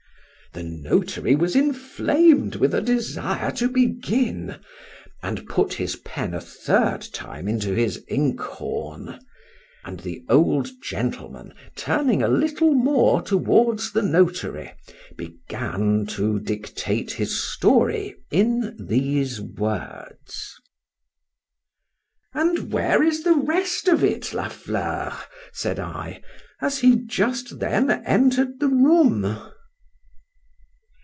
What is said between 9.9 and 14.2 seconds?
the old gentleman, turning a little more towards the